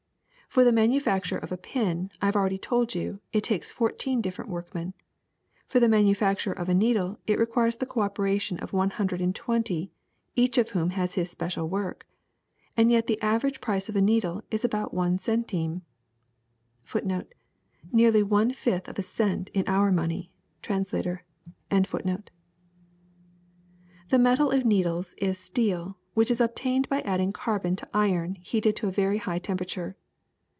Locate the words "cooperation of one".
7.85-8.89